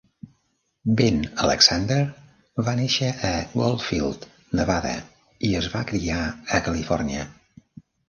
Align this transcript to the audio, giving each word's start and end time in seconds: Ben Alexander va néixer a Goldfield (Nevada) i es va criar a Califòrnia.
Ben 1.01 1.19
Alexander 1.47 1.97
va 2.69 2.75
néixer 2.81 3.11
a 3.33 3.35
Goldfield 3.61 4.29
(Nevada) 4.63 4.97
i 5.51 5.55
es 5.63 5.73
va 5.79 5.87
criar 5.95 6.21
a 6.61 6.67
Califòrnia. 6.73 7.33